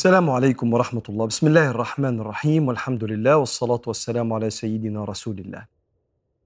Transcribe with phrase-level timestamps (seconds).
[0.00, 1.26] السلام عليكم ورحمة الله.
[1.26, 2.68] بسم الله الرحمن الرحيم.
[2.68, 5.66] والحمد لله والصلاة والسلام على سيدنا رسول الله.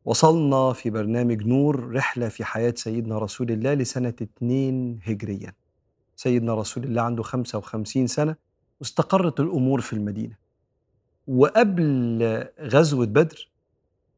[0.05, 5.55] وصلنا في برنامج نور رحلة في حياة سيدنا رسول الله لسنة 2 هجريا.
[6.17, 8.37] سيدنا رسول الله عنده 55 سنة
[8.81, 10.37] واستقرت الأمور في المدينة.
[11.27, 13.51] وقبل غزوة بدر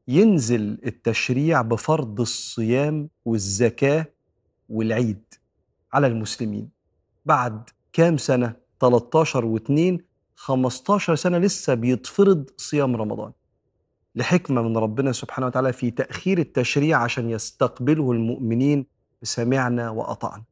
[0.09, 4.06] ينزل التشريع بفرض الصيام والزكاة
[4.69, 5.25] والعيد
[5.92, 6.69] على المسلمين.
[7.27, 10.01] بعد كام سنة 13 و2
[10.35, 13.33] 15 سنة لسه بيتفرض صيام رمضان.
[14.15, 18.87] لحكمة من ربنا سبحانه وتعالى في تأخير التشريع عشان يستقبله المؤمنين
[19.23, 20.45] بسمعنا وأطعنا.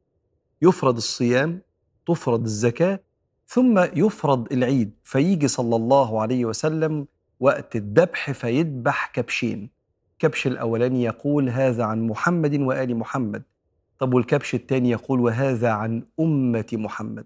[0.61, 1.61] يفرض الصيام
[2.07, 2.99] تفرض الزكاة
[3.47, 7.07] ثم يفرض العيد فيجي صلى الله عليه وسلم
[7.39, 9.69] وقت الذبح فيذبح كبشين.
[10.19, 13.43] كبش الأولاني يقول هذا عن محمد وآل محمد.
[13.99, 17.25] طب والكبش الثاني يقول وهذا عن أمة محمد.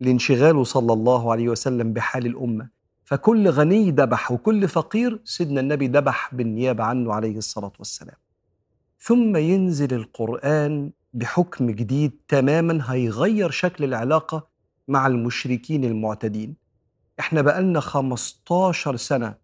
[0.00, 2.68] لانشغاله صلى الله عليه وسلم بحال الأمة.
[3.04, 8.16] فكل غني ذبح وكل فقير سيدنا النبي ذبح بالنيابة عنه عليه الصلاة والسلام.
[9.00, 14.48] ثم ينزل القرآن بحكم جديد تماما هيغير شكل العلاقة
[14.88, 16.56] مع المشركين المعتدين.
[17.20, 19.34] إحنا بقالنا 15 سنة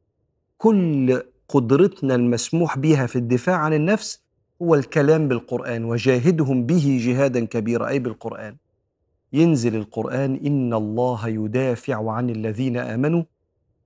[0.58, 4.22] كل قدرتنا المسموح بها في الدفاع عن النفس
[4.62, 8.56] هو الكلام بالقرآن وجاهدهم به جهادا كبيرا أي بالقرآن.
[9.34, 13.22] ينزل القرآن إن الله يدافع عن الذين آمنوا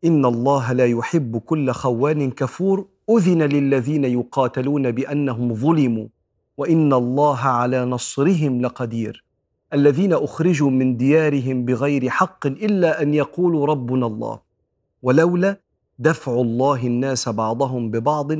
[0.04, 6.06] إن الله لا يحب كل خوان كفور أذن للذين يقاتلون بأنهم ظلموا
[6.56, 9.24] وإن الله على نصرهم لقدير.
[9.72, 14.40] الذين أخرجوا من ديارهم بغير حق إلا أن يقولوا ربنا الله.
[15.02, 15.60] ولولا
[15.98, 18.30] دفع الله الناس بعضهم ببعض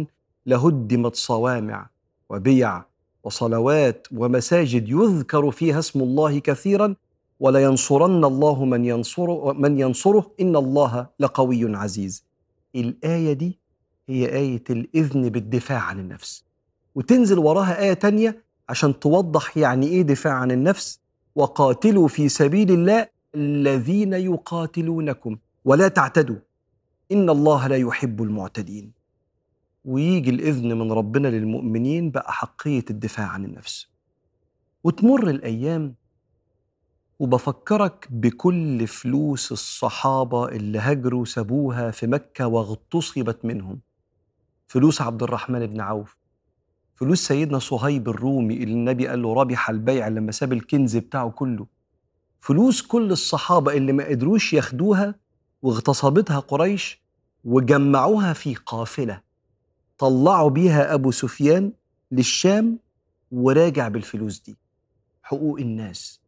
[0.46, 1.90] لهدمت صوامع
[2.30, 2.84] وبيع
[3.32, 6.94] وصلوات ومساجد يذكر فيها اسم الله كثيرا
[7.40, 12.24] ولينصرن الله من ينصره من ينصره إن الله لقوي عزيز.
[12.74, 13.58] الآية دي
[14.08, 16.44] هي آية الإذن بالدفاع عن النفس.
[16.94, 21.00] وتنزل وراها آية تانية عشان توضح يعني إيه دفاع عن النفس
[21.34, 26.36] وقاتلوا في سبيل الله الذين يقاتلونكم ولا تعتدوا
[27.12, 28.97] إن الله لا يحب المعتدين.
[29.84, 33.88] ويجي الإذن من ربنا للمؤمنين باحقيه الدفاع عن النفس.
[34.84, 35.94] وتمر الأيام
[37.18, 43.80] وبفكرك بكل فلوس الصحابة اللي هجروا سابوها في مكة واغتصبت منهم.
[44.66, 46.16] فلوس عبد الرحمن بن عوف
[46.94, 51.66] فلوس سيدنا صهيب الرومي اللي النبي قال له ربح البيع لما ساب الكنز بتاعه كله.
[52.40, 55.14] فلوس كل الصحابة اللي ما قدروش ياخدوها
[55.62, 57.02] واغتصبتها قريش
[57.44, 59.20] وجمعوها في قافلة.
[59.98, 61.72] طلعوا بيها أبو سفيان
[62.12, 62.78] للشام
[63.32, 64.56] وراجع بالفلوس دي.
[65.22, 66.20] حقوق الناس.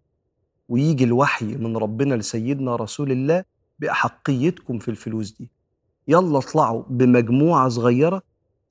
[0.68, 3.44] ويجي الوحي من ربنا لسيدنا رسول الله
[3.78, 5.50] بأحقيتكم في الفلوس دي.
[6.08, 8.22] يلا اطلعوا بمجموعة صغيرة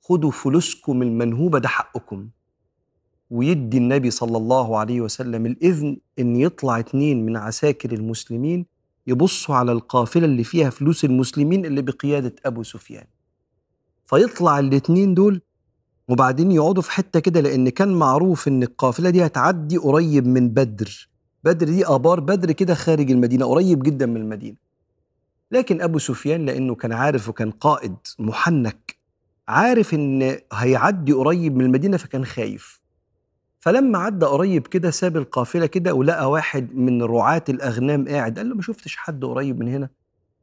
[0.02, 2.28] خدوا فلوسكم المنهوبة ده حقكم.
[3.30, 8.66] ويدي النبي صلى الله عليه وسلم الإذن إن يطلع اتنين من عساكر المسلمين
[9.06, 13.06] يبصوا على القافلة اللي فيها فلوس المسلمين اللي بقيادة أبو سفيان.
[14.10, 15.40] فيطلع الاتنين دول
[16.08, 21.08] وبعدين يقعدوا في حتة كده لأن كان معروف إن القافلة دي هتعدي قريب من بدر.
[21.44, 24.56] بدر دي آبار بدر كده خارج المدينة قريب جدا من المدينة.
[25.50, 28.96] لكن أبو سفيان لأنه كان عارف وكان قائد محنك
[29.48, 32.80] عارف إن هيعدي قريب من المدينة فكان خايف.
[33.60, 38.54] فلما عدى قريب كده ساب القافلة كده ولقى واحد من رعاة الأغنام قاعد قال له
[38.54, 39.88] ما شفتش حد قريب من هنا؟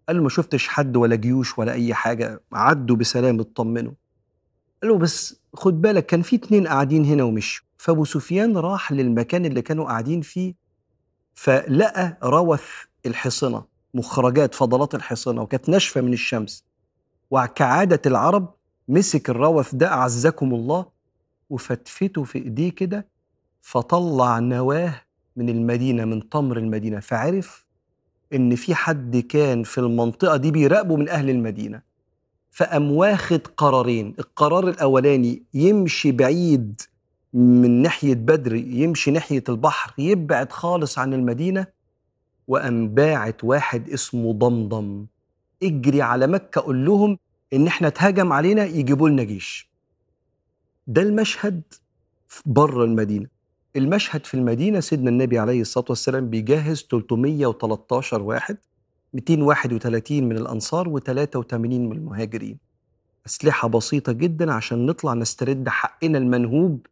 [0.07, 2.41] قال له ما شفتش حد ولا جيوش ولا أي حاجة.
[2.53, 3.91] عدوا بسلام اطمنوا.
[4.83, 7.65] قال له بس خد بالك كان في اتنين قاعدين هنا ومشوا.
[7.77, 10.53] فأبو سفيان راح للمكان اللي كانوا قاعدين فيه
[11.33, 12.65] فلقى روث
[13.05, 13.63] الحصنة
[13.93, 16.65] مخرجات فضلات الحصنة وكانت ناشفة من الشمس.
[17.31, 18.53] وكعادة العرب
[18.87, 20.85] مسك الروث ده أعزكم الله
[21.49, 23.07] وفتفته في إيديه كده
[23.61, 25.01] فطلع نواه
[25.35, 26.99] من المدينة من تمر المدينة.
[26.99, 27.65] فعرف
[28.33, 31.81] إن في حد كان في المنطقة دي بيراقبه من أهل المدينة
[32.51, 36.81] فقام واخد قرارين القرار الأولاني يمشي بعيد
[37.33, 41.67] من ناحية بدر يمشي ناحية البحر يبعد خالص عن المدينة
[42.47, 45.05] وقام باعت واحد اسمه ضمضم.
[45.63, 47.17] اجري على مكة قول لهم
[47.53, 49.69] إن إحنا اتهجم علينا يجيبوا لنا جيش.
[50.87, 51.61] ده المشهد
[52.45, 53.27] بره المدينة.
[53.75, 58.57] المشهد في المدينة سيدنا النبي عليه الصلاة والسلام بيجهز 313 واحد
[59.13, 62.57] 231 من الأنصار و83 من المهاجرين.
[63.25, 66.85] أسلحة بسيطة جدا عشان نطلع نسترد حقنا المنهوب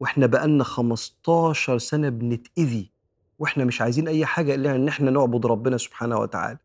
[0.00, 2.90] وإحنا بقالنا 15 سنة بنتأذي
[3.38, 6.58] وإحنا مش عايزين أي حاجة إلا إن إحنا نعبد ربنا سبحانه وتعالى.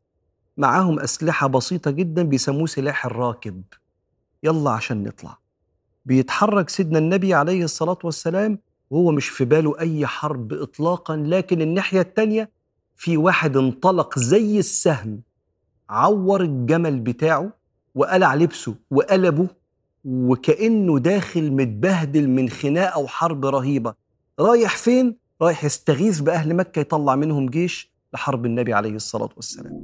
[0.57, 3.63] معاهم أسلحة بسيطة جدا بيسموه سلاح الراكب.
[4.43, 5.37] يلا عشان نطلع.
[6.05, 12.01] بيتحرك سيدنا النبي عليه الصلاة والسلام وهو مش في باله أي حرب اطلاقا لكن الناحية
[12.01, 12.49] التانية
[12.95, 15.21] في واحد انطلق زي السهم
[15.89, 17.53] عور الجمل بتاعه
[17.95, 19.47] وقلع لبسه وقلبه
[20.05, 23.93] وكأنه داخل متبهدل من خناقة وحرب رهيبة.
[24.39, 29.81] رايح فين؟ رايح يستغيث بأهل مكة يطلع منهم جيش لحرب النبي عليه الصلاة والسلام.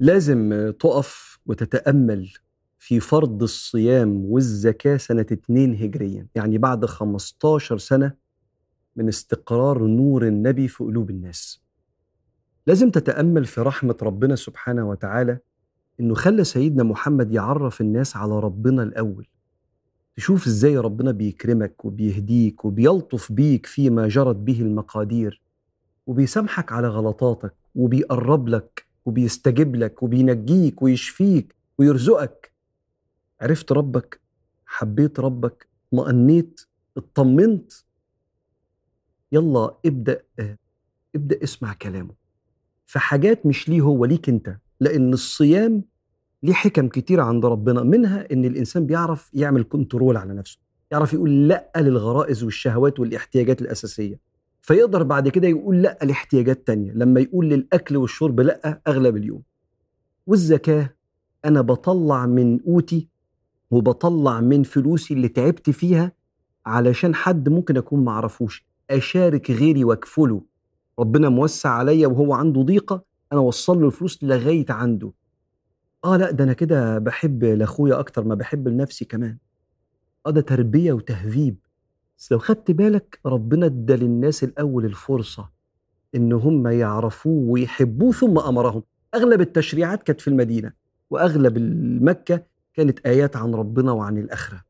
[0.00, 2.32] لازم تقف وتتأمل
[2.84, 6.26] في فرض الصيام والزكاة سنة 2 هجريا.
[6.34, 8.12] يعني بعد 15 سنة
[8.96, 11.62] من استقرار نور النبي في قلوب الناس.
[12.66, 15.38] لازم تتأمل في رحمة ربنا سبحانه وتعالى
[16.00, 19.26] إنه خلى سيدنا محمد يعرف الناس على ربنا الأول.
[20.16, 25.42] تشوف إزاي ربنا بيكرمك وبيهديك وبيلطف بيك فيما جرت به المقادير
[26.06, 32.51] وبيسامحك على غلطاتك وبيقرب لك وبيستجيب لك وبينجيك ويشفيك ويرزقك.
[33.42, 34.20] عرفت ربك
[34.66, 36.60] حبيت ربك مأنيت
[36.96, 37.72] اطمنت.
[39.32, 40.22] يلا ابدأ
[41.14, 42.14] ابدأ اسمع كلامه.
[42.86, 44.56] فحاجات مش ليه هو ليك انت.
[44.80, 45.84] لأن الصيام
[46.42, 50.58] ليه حكم كتير عند ربنا منها إن الإنسان بيعرف يعمل كنترول على نفسه.
[50.90, 54.18] يعرف يقول لأ للغرائز والشهوات والاحتياجات الأساسية.
[54.60, 56.92] فيقدر بعد كده يقول لأ لاحتياجات تانية.
[56.92, 59.42] لما يقول للأكل والشرب لأ أغلب اليوم.
[60.26, 60.94] والزكاة
[61.44, 63.11] أنا بطلع من قوتي
[63.72, 66.12] وبطلع من فلوسي اللي تعبت فيها
[66.66, 70.42] علشان حد ممكن أكون معرفوش أشارك غيري وأكفله.
[70.98, 75.12] ربنا موسع عليا وهو عنده ضيقة أنا أوصل له الفلوس لغاية عنده.
[76.04, 79.38] آه لأ ده أنا كده بحب لأخويا أكتر ما بحب لنفسي كمان.
[80.26, 81.56] آه ده تربية وتهذيب.
[82.18, 85.50] بس لو خدت بالك ربنا ادى للناس الأول الفرصة
[86.14, 88.82] إن هم يعرفوه ويحبوه ثم أمرهم.
[89.14, 90.72] أغلب التشريعات كانت في المدينة
[91.10, 94.62] وأغلب المكة كانت آيات عن ربنا وعن الآخرة.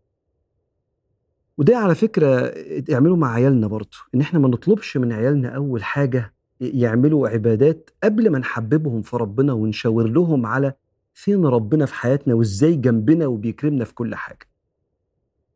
[1.58, 2.54] وده على فكرة
[2.93, 8.31] اعملوا مع عيالنا برضه إن إحنا ما نطلبش من عيالنا أول حاجة يعملوا عبادات قبل
[8.31, 10.72] ما نحببهم في ربنا ونشاور لهم على
[11.14, 14.46] فين ربنا في حياتنا وإزاي جنبنا وبيكرمنا في كل حاجة.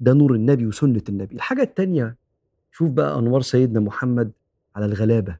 [0.00, 1.34] ده نور النبي وسنة النبي.
[1.34, 2.16] الحاجة التانية
[2.72, 4.32] شوف بقى أنوار سيدنا محمد
[4.76, 5.36] على الغلابة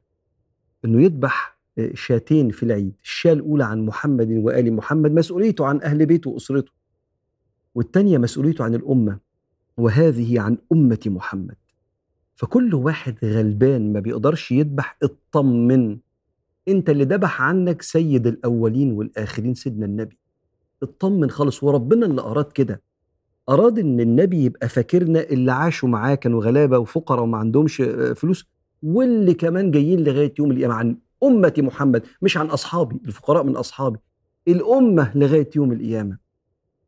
[0.85, 1.57] إنه يذبح
[1.93, 6.71] شاتين في العيد الشاة الأولى عن محمد وآل محمد مسؤوليته عن أهل بيته وأسرته.
[7.77, 9.17] والتانية مسؤوليته عن الأمة
[9.77, 11.55] وهذه عن أمة محمد.
[12.35, 15.97] فكل واحد غلبان ما بيقدرش يذبح اطمن.
[16.67, 20.17] أنت اللي ذبح عنك سيد الأولين والآخرين سيدنا النبي.
[20.83, 22.81] اطمن خالص وربنا اللي أراد كده.
[23.49, 27.81] أراد إن النبي يبقى فاكرنا اللي عاشوا معاه كانوا غلابة وفقراء وما عندهمش
[28.15, 28.45] فلوس
[28.83, 33.99] واللي كمان جايين لغاية يوم القيامة عن أمة محمد مش عن أصحابي الفقراء من أصحابي.
[34.47, 36.26] الأمة لغاية يوم القيامة.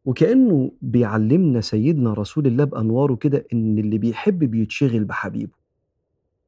[0.10, 5.54] وكأنه بيعلمنا سيدنا رسول الله بأنواره كده إن اللي بيحب بيتشغل بحبيبه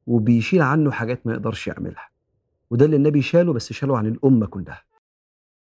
[0.06, 2.08] وبيشيل عنه حاجات ما يقدرش يعملها
[2.70, 4.82] وده اللي النبي شاله بس شاله عن الأمة كلها.